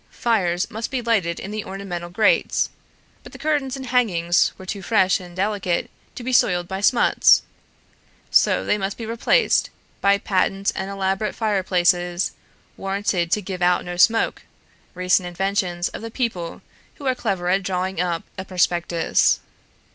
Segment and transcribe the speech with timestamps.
[0.09, 2.71] Fires must be lighted in the ornamental grates,
[3.21, 7.43] but the curtains and hangings were too fresh and delicate to be soiled by smuts,
[8.31, 9.69] so they must be replaced
[10.01, 12.31] by patent and elaborate fireplaces,
[12.77, 14.41] warranted to give out no smoke,
[14.95, 16.63] recent inventions of the people
[16.95, 19.39] who are clever at drawing up a prospectus.